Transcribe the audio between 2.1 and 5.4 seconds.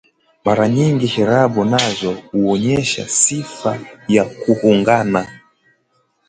huonyesha sifa ya kuungana